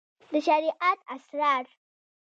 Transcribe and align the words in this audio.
د 0.31 0.33
شريعت 0.47 0.99
اسرار 1.15 1.65